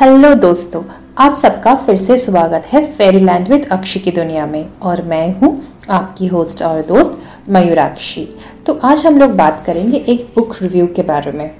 [0.00, 0.82] Hello दोस्तों,
[1.18, 5.50] आप सबका फिर से स्वागत है फेरीलैंड विद अक्षी की दुनिया में। और मैं हूँ
[5.90, 8.24] आपकी होस्ट और दोस्त मयूराक्षी।
[8.66, 11.50] तो आज हम लोग बात करेंगे एक बुक रिव्यू के बारे में।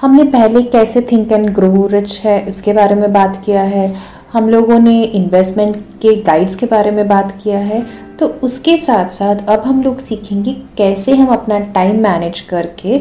[0.00, 3.86] हमने पहले कैसे थिंक एंड ग्रो रिच है इसके बारे में बात किया है।
[4.32, 7.82] हम लोगों ने इन्वेस्टमेंट के गाइड्स के बारे में बात किया है।
[8.18, 12.98] तो उसके साथ साथ अब हम लोग सीखेंगे कैसे हम अपना टाइम मैनेज करके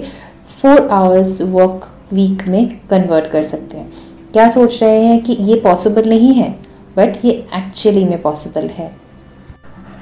[0.61, 3.91] फोर आवर्स वर्क वीक में कन्वर्ट कर सकते हैं।
[4.33, 6.49] क्या सोच रहे हैं कि ये पॉसिबल नहीं है?
[6.97, 8.91] बट ये एक्चुअली में पॉसिबल है।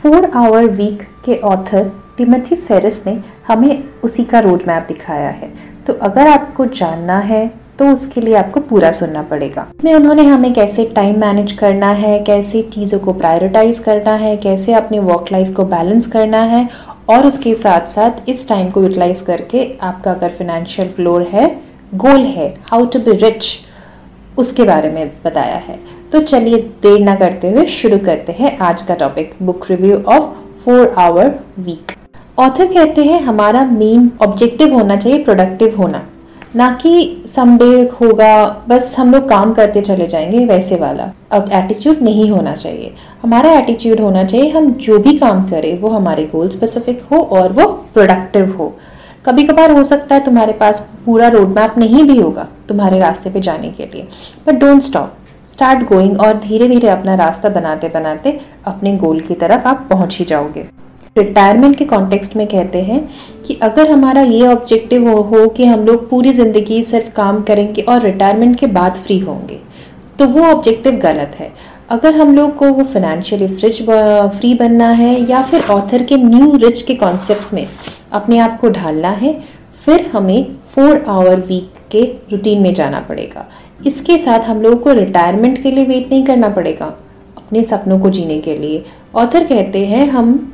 [0.01, 5.51] फोर आवर वीक के ऑथर टिमथी फेरिस ने हमें उसी का रोड मैप दिखाया है।
[5.87, 7.47] तो अगर आपको जानना है
[7.79, 12.19] तो उसके लिए आपको पूरा सुनना पड़ेगा। इसमें उन्होंने हमें कैसे टाइम मैनेज करना है,
[12.19, 16.67] कैसे चीज़ों को प्रायोरिटाइज करना है, कैसे अपने वर्क लाइफ को बैलेंस करना है,
[17.09, 21.47] और उसके साथ साथ इस टाइम को यूटिलाइज करके आपका अगर फाइनेंशियल फ्लोर है
[21.95, 23.45] गोल है हाउ टू बी रिच
[24.39, 25.79] उसके बारे में बताया है।
[26.11, 30.23] तो चलिए देर ना करते हुए शुरू करते हैं आज का topic book review of
[30.63, 31.91] four hour week
[32.39, 36.03] author कहते हैं, हमारा मेन ऑब्जेक्टिव होना चाहिए प्रोडक्टिव होना।
[36.55, 41.97] ना कि समडे होगा, बस हम लोग काम करते चले जाएँगे, वैसे वाला। अब एटीट्यूड
[42.01, 46.49] नहीं होना चाहिए। हमारा एटीट्यूड होना चाहिए, हम जो भी काम करें, वो हमारे गोल
[46.49, 48.73] स्पेसिफिक हो और वो प्रोडक्टिव हो।
[49.25, 53.29] कभी कभार हो सकता है तुम्हारे पास पूरा रोड मैप नहीं भी होगा तुम्हारे रास्ते
[53.29, 54.07] पे जाने के लिए।
[54.47, 55.15] But don't stop
[55.51, 60.17] start going और धीरे धीरे अपना रास्ता बनाते बनाते अपने गोल की तरफ़ आप पहुँच
[60.19, 60.61] ही जाओगे।
[61.15, 62.99] रिटायरमेंट के कॉन्टेक्स्ट में कहते हैं
[63.47, 67.81] कि अगर हमारा ये ऑब्जेक्टिव हो, हो कि हम लोग पूरी ज़िंदगी सिर्फ़ काम करेंगे
[67.83, 69.59] और रिटायरमेंट के बाद फ्री होंगे
[70.19, 71.51] तो वो ऑब्जेक्टिव गलत है।
[71.89, 73.81] अगर हम लोग को वो फाइनेंशियली फ्रिज
[74.39, 77.65] फ्री बनना है या फिर ऑथर के न्यू रिच के कॉन्सेप्ट्स में
[78.11, 79.33] अपने आप को ढालना है,
[79.85, 83.45] फिर हमें फोर आवर वीक के रूटीन में जाना पड़ेगा।
[83.85, 86.85] इसके साथ हम लोगों को रिटायरमेंट के लिए वेट नहीं करना पड़ेगा,
[87.37, 88.83] अपने सपनों को जीने के लिए।
[89.15, 90.53] ऑथर कहते हैं, हम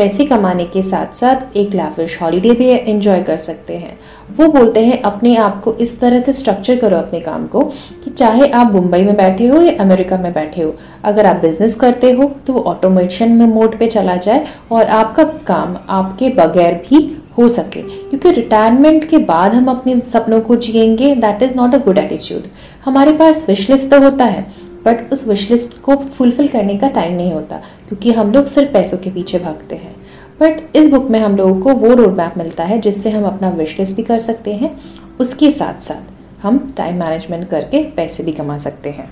[0.00, 3.98] पैसे कमाने के साथ साथ एक लाविश हॉलीडे भी एंजॉय कर सकते हैं।
[4.36, 7.60] वो बोलते हैं, अपने आप को इस तरह से स्ट्रक्चर करो अपने काम को
[8.04, 10.74] कि चाहे आप मुंबई में बैठे हो या अमेरिका में बैठे हो,
[11.04, 15.24] अगर आप बिज़नेस करते हो तो वो ऑटोमेशन में मोड पे चला जाए और आपका
[15.46, 17.02] काम आपके बगैर भी
[17.38, 21.78] हो सके। क्योंकि रिटायरमेंट के बाद हम अपने सपनों को जिएँगे that is not a
[21.78, 22.48] good attitude
[22.84, 24.46] हमारे पास विश लिस्ट तो होता है
[24.84, 27.56] बट उस विश लिस्ट को फुलफिल करने का टाइम नहीं होता,
[27.88, 29.94] क्योंकि हम लोग सिर्फ़ पैसों के पीछे भागते हैं।
[30.40, 33.50] बट इस बुक में हम लोगों को वो रोड मैप मिलता है, जिससे हम अपना
[33.50, 34.70] विश लिस्ट भी कर सकते हैं।
[35.20, 39.10] उसके साथ साथ हम टाइम मैनेजमेंट करके पैसे भी कमा सकते हैं।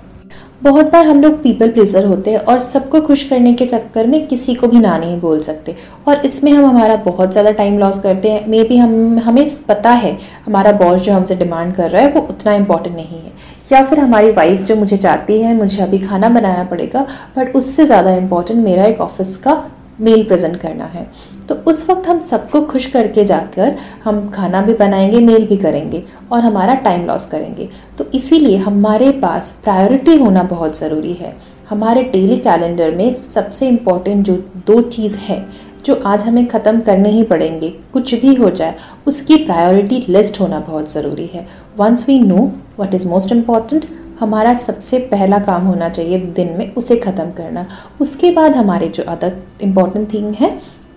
[0.60, 4.26] बहुत बार हम लोग पीपल प्लीजर होते हैं और सबको खुश करने के चक्कर में
[4.28, 5.74] किसी को भी ना नहीं बोल सकते।
[6.08, 9.90] और इसमें हम हमारा बहुत ज़्यादा टाइम लॉस करते हैं। मे बी हम, हमें पता
[9.90, 13.32] है हमारा बॉस जो हमसे डिमांड कर रहा है, वो उतना इंपॉर्टेंट नहीं है।
[13.72, 17.86] या फिर हमारी वाइफ जो मुझे चाहती है, मुझे अभी खाना बनाना पड़ेगा बट उससे
[17.86, 19.62] ज़्यादा इम्पोर्टेंट मेरा एक ऑफ़िस का
[20.00, 21.06] मेल प्रेजेंट करना है।
[21.48, 26.02] तो उस वक्त हम सबको खुश करके जाकर हम खाना भी बनाएँगे मेल भी करेंगे
[26.32, 31.36] और हमारा टाइम लॉस करेंगे। तो इसीलिए हमारे पास प्रायोरिटी होना बहुत ज़रूरी है।
[31.68, 35.44] हमारे डेली कैलेंडर में सबसे इम्पोर्टेंट जो दो चीज़ है,
[35.86, 38.74] जो आज हमें ख़त्म करने ही पड़ेंगे, कुछ भी हो जाए,
[39.06, 41.46] उसकी प्रायोरिटी लिस्ट होना बहुत ज़रूरी है।
[41.78, 42.50] Once we know
[42.80, 43.84] what is most important
[44.20, 47.66] हमारा सबसे पहला काम होना चाहिए दिन में उसे ख़त्म करना।
[48.00, 50.50] उसके बाद हमारे जो अदर इंपॉर्टेंट थिंग है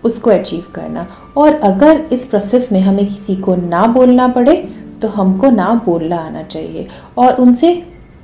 [0.04, 1.08] उसको अचीव करना।
[1.38, 4.56] और अगर इस प्रोसेस में हमें किसी को ना बोलना पड़े
[5.02, 7.74] तो हमको ना बोलना आना चाहिए। और उनसे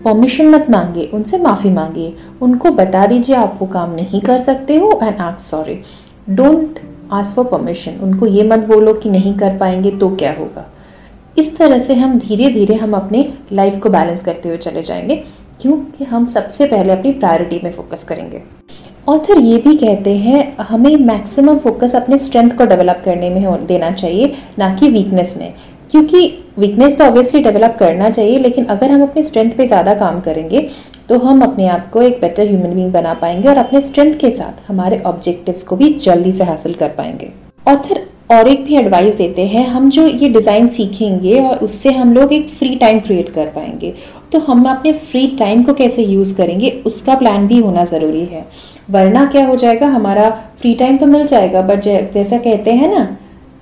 [0.05, 4.77] परमिशन मत मांगिए, उनसे माफ़ी मांगिए। उनको बता दीजिए, आप वो काम नहीं कर सकते
[4.77, 5.79] हो and ask sorry
[6.29, 6.79] don't
[7.11, 10.65] ask for permission उनको ये मत बोलो कि नहीं कर पाएँगे तो क्या होगा।
[11.37, 15.15] इस तरह से हम धीरे धीरे हम अपने लाइफ को बैलेंस करते हुए चले जाएँगे।
[15.61, 18.41] क्योंकि हम सबसे पहले अपनी प्रायोरिटी में फोकस करेंगे।
[19.07, 23.91] ऑथर ये भी कहते हैं, हमें मैक्सिमम फोकस अपने स्ट्रेंथ को डेवलप करने में देना
[23.91, 25.53] चाहिए, ना कि वीकनेस में।
[25.91, 26.21] क्योंकि
[26.57, 30.67] वीकनेस तो ऑब्वियसली डेवलप करना चाहिए, लेकिन अगर हम अपने स्ट्रेंथ पे ज़्यादा काम करेंगे
[31.09, 34.31] तो हम अपने आप को एक बेटर ह्यूमन बींग बना पाएँगे और अपने स्ट्रेंथ के
[34.31, 37.31] साथ हमारे ऑब्जेक्टिव्स को भी जल्दी से हासिल कर पाएँगे।
[37.65, 42.13] ऑथर और एक भी एडवाइस देते हैं, हम जो ये डिज़ाइन सीखेंगे और उससे हम
[42.13, 43.93] लोग एक फ्री टाइम क्रिएट कर पाएँगे।
[44.31, 48.45] तो हम अपने फ्री टाइम को कैसे यूज़ करेंगे, उसका प्लान भी होना ज़रूरी है।
[48.89, 50.29] वरना क्या हो जाएगा, हमारा
[50.59, 51.83] फ्री टाइम तो मिल जाएगा बट
[52.13, 53.07] जैसा कहते हैं ना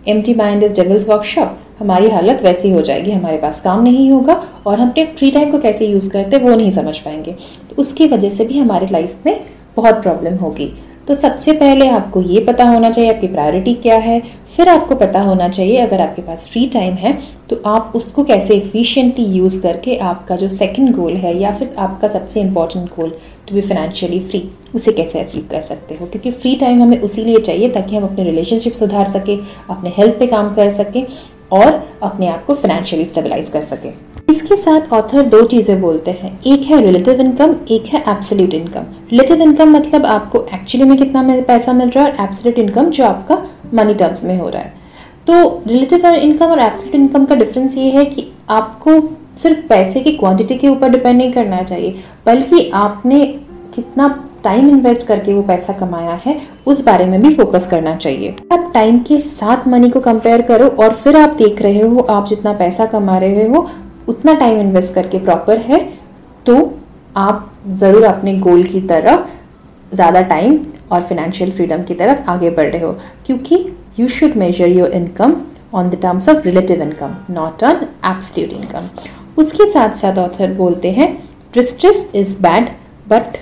[0.21, 4.33] empty mind is devil's workshop हमारी हालत वैसी हो जाएगी, हमारे पास काम नहीं होगा
[4.67, 7.31] और हम अपने फ्री टाइम को कैसे यूज़ करते वो नहीं समझ पाएँगे।
[7.69, 9.39] तो उसकी वजह से भी हमारी लाइफ में
[9.75, 10.71] बहुत प्रॉब्लम होगी।
[11.07, 14.21] तो सबसे पहले आपको ये पता होना चाहिए, आपकी प्रायोरिटी क्या है
[14.55, 17.17] फिर आपको पता होना चाहिए, अगर आपके पास फ्री टाइम है
[17.49, 22.07] तो आप उसको कैसे इफिशियंटली यूज़ करके आपका जो सेकंड गोल है या फिर आपका
[22.07, 23.09] सबसे important goal
[23.49, 24.43] to be financially free
[24.75, 26.05] उसे कैसे अचीव कर सकते हो?
[26.05, 29.37] क्योंकि फ्री टाइम हमें उसी लिए चाहिए ताकि हम अपने रिलेशनशिप सुधार सकें,
[29.69, 31.05] अपने हेल्थ पे काम कर सकें
[31.53, 33.93] और अपने आप को फाइनेंशियली स्टेबलाइज कर सकें।
[34.29, 38.85] इसके साथ ऑथर दो चीज़ें बोलते हैं। एक है रिलेटिव इनकम एक है एब्सोल्यूट इनकम
[39.11, 43.05] रिलेटिव इनकम मतलब आपको एक्चुअली में कितना पैसा मिल रहा है और एब्सोल्यूट इनकम जो
[43.05, 43.35] आपका
[43.73, 44.73] मनी टर्म्स में हो रहा है।
[45.27, 48.99] तो रिलेटिव इनकम और एब्सोल्यूट इनकम का डिफरेंस ये है कि आपको
[49.37, 51.95] सिर्फ़ पैसे की क्वांटिटी के ऊपर डिपेंड नहीं करना चाहिए,
[52.25, 53.25] बल्कि आपने
[53.75, 54.07] कितना
[54.43, 58.69] टाइम इन्वेस्ट करके वो पैसा कमाया है, उस बारे में भी फोकस करना चाहिए। आप
[58.73, 62.53] टाइम के साथ मनी को कंपेयर करो और फिर आप देख रहे हो, आप जितना
[62.53, 63.67] पैसा कमा रहे हो,
[64.07, 65.79] उतना टाइम इन्वेस्ट करके प्रॉपर है
[66.45, 66.55] तो
[67.17, 70.57] आप ज़रूर अपने गोल की तरफ़ ज़्यादा टाइम
[70.91, 72.91] और फिनेंशियल फ्रीडम की तरफ़ आगे बढ़ रहे हो,
[73.25, 73.65] क्योंकि
[73.99, 75.35] you should measure your income
[75.73, 78.89] on the terms of relative income not on absolute income
[79.37, 81.13] उसके साथ साथ ऑथर बोलते हैं
[81.53, 82.69] distress is bad
[83.07, 83.37] but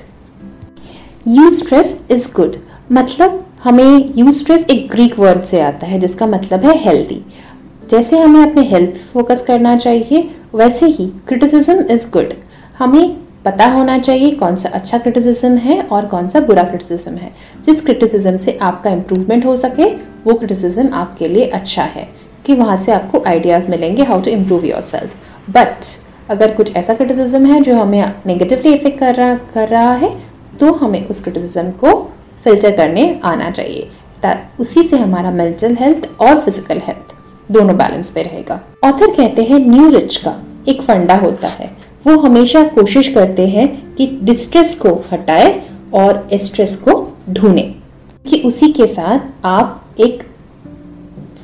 [1.52, 2.56] eustress is good
[2.92, 7.22] मतलब हमें यू स्ट्रेस एक ग्रीक वर्ड से आता है, जिसका मतलब है हेल्दी
[7.90, 12.34] जैसे हमें अपने हेल्थ फोकस करना चाहिए, वैसे ही क्रिटिसिज्म इज़ गुड
[12.80, 17.32] हमें पता होना चाहिए कौन सा अच्छा क्रिटिसिज्म है और कौन सा बुरा क्रिटिसिज्म है।
[17.66, 19.86] जिस क्रिटिसिज्म से आपका इम्प्रूवमेंट हो सके,
[20.24, 22.08] वो क्रिटिसिज्म आपके लिए अच्छा है
[22.46, 25.86] कि वहाँ से आपको आइडियाज़ मिलेंगे how to improve yourself but
[26.30, 30.12] अगर कुछ ऐसा क्रिटिसिज्म है जो हमें नेगेटिवली इफ़ेक्ट कर रहा कर रहा है
[30.60, 31.94] तो हमें उस क्रिटिसिज्म को
[32.44, 33.90] फ़िल्टर करने आना चाहिए।
[34.60, 39.60] उसी से हमारा मेंटल हेल्थ और फ़िज़िकल हेल्थ दोनों बैलेंस पे रहेगा। ऑथर कहते हैं
[39.60, 40.36] न्यू रिच का
[40.68, 41.72] एक फंडा होता है।
[42.08, 45.62] वो हमेशा कोशिश करते हैं कि डिस्ट्रेस को हटाए
[45.94, 47.76] और स्ट्रेस को ढूंढे।
[48.30, 50.24] कि उसी के साथ आप एक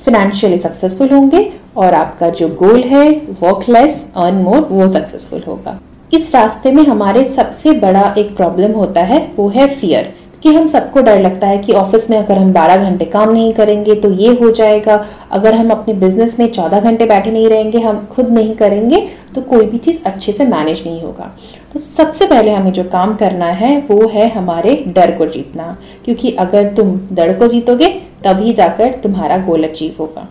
[0.05, 5.79] फिनेंशियली सक्सेसफुल होंगे और आपका जो गोल है वर्क लेस अर्न मोर वो सक्सेसफुल होगा।
[6.13, 10.13] इस रास्ते में हमारे सबसे बड़ा एक प्रॉब्लम होता है, वो है फियर
[10.43, 13.53] कि हम सबको डर लगता है कि ऑफ़िस में अगर हम 12 घंटे काम नहीं
[13.53, 17.79] करेंगे तो ये हो जाएगा। अगर हम अपने बिज़नेस में 14 घंटे बैठे नहीं रहेंगे,
[17.79, 21.37] हम खुद नहीं करेंगे तो कोई भी चीज़ अच्छे से मैनेज नहीं होगा।
[21.73, 26.31] तो सबसे पहले हमें जो काम करना है, वो है हमारे डर को जीतना। क्योंकि
[26.31, 27.89] अगर तुम डर को जीतोगे,
[28.23, 30.27] तभी जाकर तुम्हारा गोल अचीव होगा।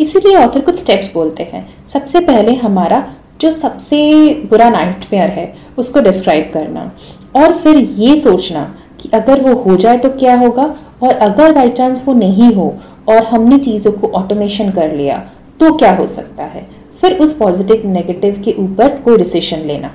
[0.00, 3.08] इसीलिए ऑथर कुछ स्टेप्स बोलते हैं। सबसे पहले हमारा
[3.40, 6.92] जो सबसे बुरा नाइटमेयर है, उसको डिस्क्राइब करना।
[7.36, 10.74] और फिर ये सोचना कि अगर वो हो जाए तो क्या होगा?
[11.02, 12.74] और अगर बाई चांस वो नहीं हो
[13.08, 15.18] और हमने चीज़ों को ऑटोमेशन कर लिया
[15.60, 16.66] तो क्या हो सकता है?
[17.00, 19.90] फिर उस पॉजिटिव नेगेटिव के ऊपर कोई डिसीज़न लेना।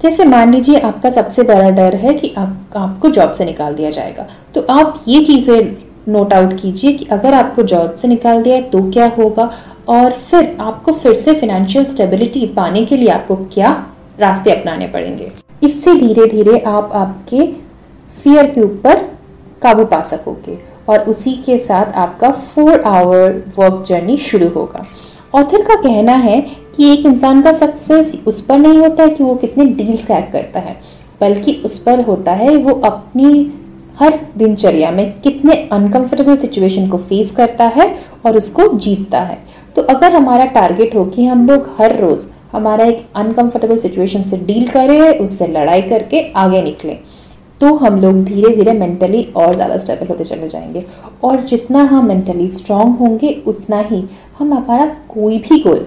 [0.00, 3.90] जैसे मान लीजिए आपका सबसे बड़ा डर है कि आप, आपको जॉब से निकाल दिया
[3.90, 5.76] जाएगा। तो आप ये चीज़ें
[6.08, 9.50] नोट आउट कीजिए कि अगर आपको जॉब से निकाल दिया है तो क्या होगा?
[9.88, 13.70] और फिर आपको फिर से फिनेंशियल स्टेबिलिटी पाने के लिए आपको क्या
[14.20, 15.30] रास्ते अपनाने पड़ेंगे?
[15.62, 17.46] इससे धीरे धीरे आप आपके
[18.24, 19.02] फियर के ऊपर
[19.62, 24.84] काबू पा सकोगे और उसी के साथ आपका फोर आवर वर्क जर्नी शुरू होगा।
[25.34, 26.40] ऑथर का कहना है
[26.76, 30.30] कि एक इंसान का सक्सेस उस पर नहीं होता है कि वो कितने डील्स क्रैक
[30.32, 30.76] करता है,
[31.20, 33.52] बल्कि उस पर होता है वो अपनी
[33.98, 37.94] हर दिनचर्या में कितने अनकंफर्टेबल सिचुएशन को फेस करता है
[38.26, 39.38] और उसको जीतता है।
[39.76, 44.36] तो अगर हमारा टारगेट हो कि हम लोग हर रोज हमारा एक अनकंफर्टेबल सिचुएशन से
[44.38, 46.98] डील करें, उससे लड़ाई करके आगे निकलें
[47.60, 50.84] तो हम लोग धीरे धीरे मेंटली और ज़्यादा स्टेबल होते चले जाएँगे।
[51.24, 54.04] और जितना हम मेंटली स्ट्रांग होंगे, उतना ही
[54.38, 55.86] हम हमारा कोई भी गोल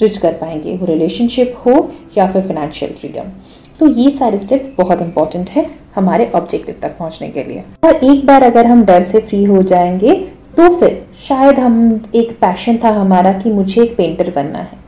[0.00, 3.30] रिच कर पाएँगे। वो रिलेशनशिप हो या फिर फाइनेंशियल फ्रीडम
[3.80, 8.24] तो ये सारे स्टेप्स बहुत इंपॉर्टेंट है हमारे ऑब्जेक्टिव तक पहुँचने के लिए। और एक
[8.26, 10.14] बार अगर हम डर से फ्री हो जाएँगे
[10.56, 14.78] तो फिर शायद हम, एक पैशन था हमारा कि मुझे एक पेंटर बनना है।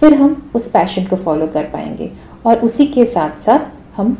[0.00, 2.10] फिर हम उस पैशन को फॉलो कर पाएँगे।
[2.46, 3.66] और उसी के साथ साथ
[3.96, 4.16] हम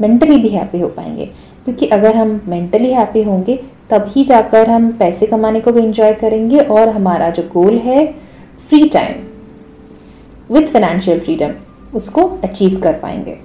[0.00, 1.24] मेंटली भी हैप्पी हो पाएँगे।
[1.64, 3.56] क्योंकि अगर हम मेंटली हैप्पी होंगे,
[3.90, 8.06] तभी जाकर हम पैसे कमाने को भी इंजॉय करेंगे और हमारा जो गोल है
[8.68, 9.22] free time
[10.50, 11.52] with financial freedom
[11.96, 13.36] उसको अचीव कर पाएँगे।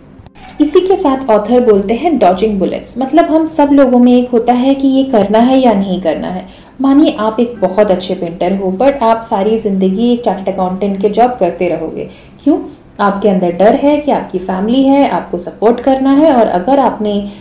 [0.62, 4.53] इसी के साथ ऑथर बोलते हैं डॉजिंग बुलेट्स मतलब हम सब लोगों में एक होता
[4.53, 6.48] है कि ये करना है या नहीं करना है।
[6.82, 11.10] मानिए आप एक बहुत अच्छे पेंटर हो बट आप सारी ज़िंदगी एक चार्ट अकाउंटेंट के
[11.10, 12.10] जॉब करते रहोगे।
[12.44, 12.58] क्यों?
[13.00, 17.32] आपके अंदर डर है कि आपकी फैमिली है, आपको सपोर्ट करना है और अगर आपने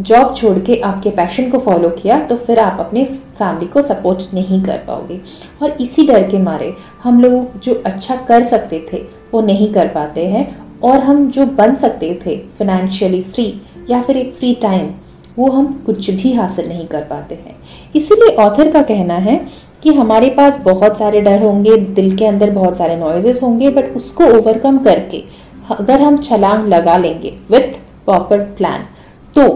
[0.00, 3.04] जॉब छोड़ के आपके पैशन को फॉलो किया तो फिर आप अपने
[3.38, 5.20] फैमिली को सपोर्ट नहीं कर पाओगे।
[5.62, 9.02] और इसी डर के मारे हम लोग जो अच्छा कर सकते थे,
[9.32, 10.46] वो नहीं कर पाते हैं
[10.82, 13.54] और हम जो बन सकते थे फिनेंशियली फ्री
[13.90, 14.90] या फिर एक फ्री टाइम
[15.38, 17.56] वो हम कुछ भी हासिल नहीं कर पाते हैं।
[17.96, 19.40] इसीलिए ऑथर का कहना है
[19.82, 23.96] कि हमारे पास बहुत सारे डर होंगे, दिल के अंदर बहुत सारे नॉइजेस होंगे बट
[23.96, 25.22] उसको ओवरकम करके
[25.70, 28.84] अगर हम छलांग लगा लेंगे विथ प्रॉपर प्लान
[29.36, 29.48] तो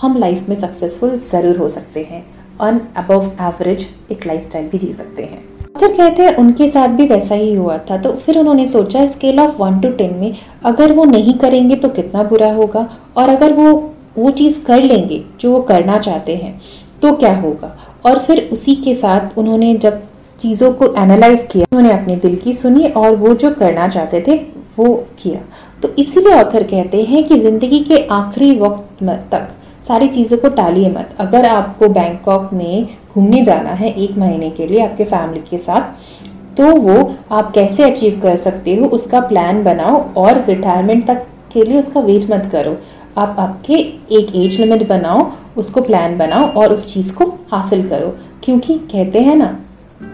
[0.00, 2.24] हम लाइफ में सक्सेसफुल ज़रूर हो सकते हैं।
[2.60, 5.42] अन अबव एवरेज एक लाइफस्टाइल भी जी सकते हैं।
[5.78, 9.40] फिर कहते हैं, उनके साथ भी वैसा ही हुआ था। तो फिर उन्होंने सोचा scale
[9.40, 12.88] of one to ten में अगर वो नहीं करेंगे तो कितना बुरा होगा?
[13.16, 13.72] और अगर वो
[14.18, 16.60] वो चीज़ कर लेंगे जो वो करना चाहते हैं
[17.02, 17.76] तो क्या होगा?
[18.04, 20.02] और फिर उसी के साथ उन्होंने जब
[20.40, 24.36] चीज़ों को एनालाइज किया, उन्होंने अपने दिल की सुनी और वो जो करना चाहते थे,
[24.78, 25.40] वो किया।
[25.82, 29.48] तो इसीलिए ऑथर कहते हैं कि ज़िंदगी के आखिरी वक्त तक
[29.88, 34.66] सारी चीज़ों को टालिए मत। अगर आपको बैंकॉक में घूमने जाना है एक महीने के
[34.66, 36.94] लिए आपके फैमिली के साथ तो वो
[37.32, 42.00] आप कैसे अचीव कर सकते हो, उसका प्लान बनाओ और रिटायरमेंट तक के लिए उसका
[42.00, 42.76] वेट मत करो।
[43.18, 43.74] आप आपके
[44.16, 49.20] एक एज लिमिट बनाओ, उसको प्लान बनाओ और उस चीज़ को हासिल करो। क्योंकि कहते
[49.20, 49.58] हैं ना,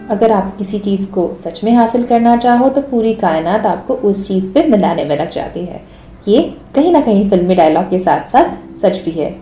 [0.09, 4.27] अगर आप किसी चीज़ को सच में हासिल करना चाहो तो पूरी कायनात आपको उस
[4.27, 5.81] चीज़ पे मिलाने में लग जाती है।
[6.27, 6.41] ये
[6.75, 9.35] कहीं ना कहीं फिल्मी डायलॉग के साथ साथ सच भी है।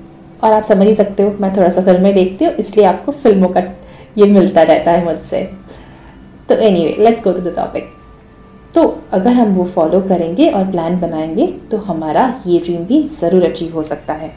[0.44, 3.50] और आप समझ ही सकते हो, मैं थोड़ा सा फ़िल्में देखती हूँ, इसलिए आपको फ़िल्मों
[3.50, 3.62] का
[4.18, 5.44] ये मिलता रहता है मुझसे।
[6.50, 7.97] तो anyway let's go to the topic
[8.78, 13.44] तो अगर हम वो फॉलो करेंगे और प्लान बनाएँगे तो हमारा ये ड्रीम भी ज़रूर
[13.44, 14.32] अचीव हो सकता है।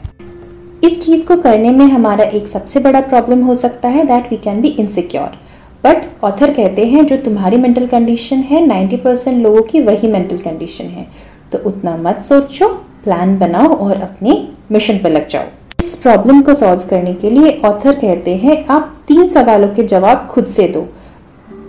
[0.83, 4.37] इस चीज़ को करने में हमारा एक सबसे बड़ा प्रॉब्लम हो सकता है that we
[4.37, 5.37] can be insecure
[5.83, 10.37] but author कहते हैं, जो तुम्हारी मेंटल कंडीशन है 90 परसेंट लोगों की वही मेंटल
[10.37, 11.07] कंडीशन है।
[11.51, 12.69] तो उतना मत सोचो
[13.03, 15.43] प्लान बनाओ और अपने मिशन पर लग जाओ।
[15.79, 20.27] इस प्रॉब्लम को सॉल्व करने के लिए ऑथर कहते हैं, आप तीन सवालों के जवाब
[20.31, 20.87] खुद से दो।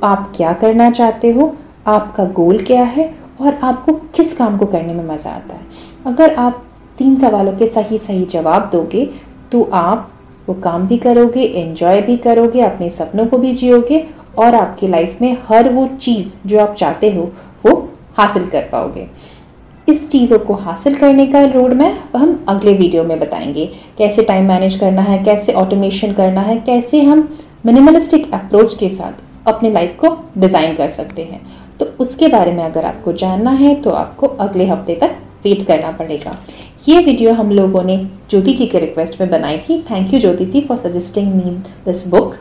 [0.04, 1.56] आप क्या करना चाहते हो?
[1.86, 5.60] आपका गोल क्या है और आपको किस काम को करने में मज़ा आता है?
[6.06, 6.62] अगर आप
[6.98, 9.04] तीन सवालों के सही सही जवाब दोगे
[9.52, 10.10] तो आप
[10.48, 14.04] वो काम भी करोगे एंजॉय भी करोगे, अपने सपनों को भी जियोगे
[14.38, 17.30] और आपकी लाइफ में हर वो चीज़ जो आप चाहते हो,
[17.66, 19.06] वो हासिल कर पाओगे।
[19.88, 23.66] इस चीज़ों को हासिल करने का रोड मैप हम अगले वीडियो में बताएँगे।
[23.98, 27.28] कैसे टाइम मैनेज करना है, कैसे ऑटोमेशन करना है, कैसे हम
[27.66, 31.40] मिनिमलिस्टिक अप्रोच के साथ अपने लाइफ को डिज़ाइन कर सकते हैं।
[32.02, 36.36] उसके बारे में अगर आपको जानना है तो आपको अगले हफ़्ते तक वेट करना पड़ेगा।
[36.88, 37.96] ये वीडियो हम लोगों ने
[38.30, 41.50] ज्योति जी के रिक्वेस्ट में बनाई थी। Thank you Jyoti ji for suggesting me
[41.84, 42.34] this book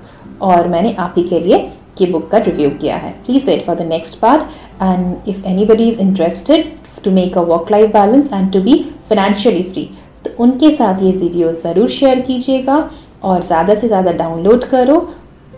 [0.44, 1.58] और मैंने आप ही के लिए
[2.01, 4.41] ये बुक का रिव्यू किया है। Please wait for the next part
[4.82, 6.65] and if anybody is interested
[7.03, 8.75] to make a work life balance and to be
[9.10, 9.89] financially free
[10.25, 12.89] तो उनके साथ ये वीडियो ज़रूर शेयर कीजिएगा,
[13.24, 14.96] और ज़्यादा से ज़्यादा डाउनलोड करो।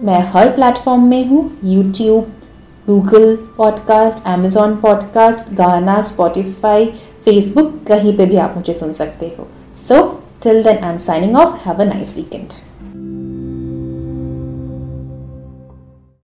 [0.01, 2.31] मैं हर प्लेटफॉर्म में हूँ YouTube
[2.89, 6.85] Google podcast Amazon podcast Gaana Spotify
[7.25, 9.47] Facebook कहीं पे भी आप मुझे सुन सकते हो।
[9.77, 12.47] So till then I am signing off have a nice weekend